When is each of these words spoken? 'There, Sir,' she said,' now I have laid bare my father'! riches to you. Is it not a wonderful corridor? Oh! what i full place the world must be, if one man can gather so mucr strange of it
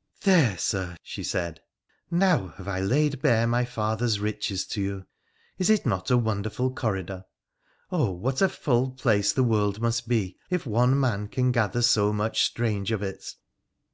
'There, 0.24 0.58
Sir,' 0.58 0.98
she 1.02 1.24
said,' 1.24 1.62
now 2.10 2.52
I 2.58 2.62
have 2.62 2.84
laid 2.84 3.22
bare 3.22 3.46
my 3.46 3.64
father'! 3.64 4.20
riches 4.20 4.66
to 4.66 4.82
you. 4.82 5.06
Is 5.56 5.70
it 5.70 5.86
not 5.86 6.10
a 6.10 6.18
wonderful 6.18 6.70
corridor? 6.74 7.24
Oh! 7.90 8.10
what 8.10 8.42
i 8.42 8.48
full 8.48 8.90
place 8.90 9.32
the 9.32 9.42
world 9.42 9.80
must 9.80 10.06
be, 10.08 10.36
if 10.50 10.66
one 10.66 11.00
man 11.00 11.26
can 11.26 11.52
gather 11.52 11.80
so 11.80 12.12
mucr 12.12 12.36
strange 12.36 12.92
of 12.92 13.02
it 13.02 13.34